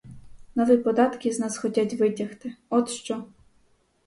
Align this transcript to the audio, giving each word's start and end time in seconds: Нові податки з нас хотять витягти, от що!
Нові 0.55 0.77
податки 0.77 1.31
з 1.31 1.39
нас 1.39 1.57
хотять 1.57 1.93
витягти, 1.93 2.53
от 2.69 2.89
що! 2.89 3.25